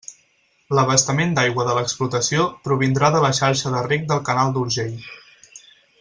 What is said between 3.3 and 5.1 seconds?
xarxa de reg del canal d'Urgell.